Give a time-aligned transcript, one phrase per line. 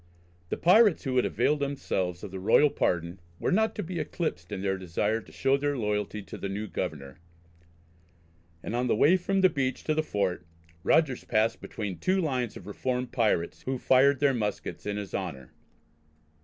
[0.49, 4.51] The pirates who had availed themselves of the royal pardon, were not to be eclipsed
[4.51, 7.19] in their desire to show their loyalty to the new governor,
[8.63, 10.43] and on the way from the beach to the Fort,
[10.83, 15.51] Rogers passed between two lines of reformed pirates, who fired their muskets in his honour.